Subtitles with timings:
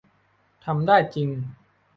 [0.65, 1.29] ทำได้จริง